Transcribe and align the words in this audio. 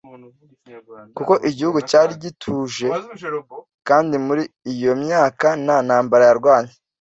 kuko 1.17 1.33
igihugu 1.49 1.79
cyari 1.89 2.13
gituje 2.23 2.87
kandi 3.87 4.15
muri 4.25 4.43
iyo 4.73 4.93
myaka 5.03 5.47
nta 5.63 5.77
ntambara 5.87 6.23
yarwanye 6.29 6.73